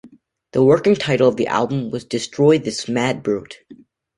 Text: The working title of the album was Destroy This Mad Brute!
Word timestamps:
The 0.53 0.63
working 0.63 0.95
title 0.95 1.27
of 1.27 1.35
the 1.35 1.45
album 1.45 1.91
was 1.91 2.05
Destroy 2.05 2.57
This 2.57 2.89
Mad 2.89 3.21
Brute! 3.21 3.59